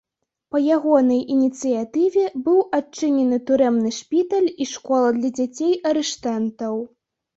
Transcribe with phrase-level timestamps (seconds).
[0.53, 6.73] Па ягонай ініцыятыве быў адчынены турэмны шпіталь і школа для дзяцей арыштантаў.